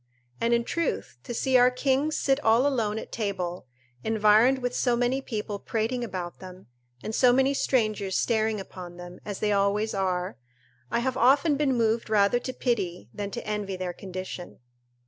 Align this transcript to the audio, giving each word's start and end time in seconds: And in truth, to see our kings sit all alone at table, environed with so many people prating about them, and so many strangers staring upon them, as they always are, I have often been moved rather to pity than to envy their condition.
And 0.41 0.51
in 0.51 0.63
truth, 0.63 1.19
to 1.25 1.31
see 1.31 1.57
our 1.57 1.69
kings 1.69 2.17
sit 2.17 2.39
all 2.39 2.65
alone 2.65 2.97
at 2.97 3.11
table, 3.11 3.67
environed 4.03 4.57
with 4.57 4.75
so 4.75 4.95
many 4.95 5.21
people 5.21 5.59
prating 5.59 6.03
about 6.03 6.39
them, 6.39 6.65
and 7.03 7.13
so 7.13 7.31
many 7.31 7.53
strangers 7.53 8.17
staring 8.17 8.59
upon 8.59 8.97
them, 8.97 9.19
as 9.25 9.41
they 9.41 9.51
always 9.51 9.93
are, 9.93 10.39
I 10.89 11.01
have 11.01 11.17
often 11.17 11.55
been 11.55 11.75
moved 11.75 12.09
rather 12.09 12.39
to 12.39 12.51
pity 12.51 13.09
than 13.13 13.29
to 13.29 13.45
envy 13.45 13.75
their 13.75 13.93
condition. 13.93 14.57